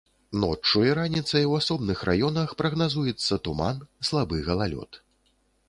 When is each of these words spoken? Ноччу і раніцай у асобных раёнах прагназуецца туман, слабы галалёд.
Ноччу 0.43 0.79
і 0.87 0.95
раніцай 0.99 1.43
у 1.49 1.53
асобных 1.59 2.01
раёнах 2.09 2.55
прагназуецца 2.63 3.41
туман, 3.47 3.75
слабы 4.11 4.43
галалёд. 4.51 4.91